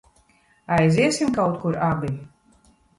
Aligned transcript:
Aiziesim 0.79 1.33
kaut 1.37 1.61
kur 1.63 1.75
abi? 1.93 2.15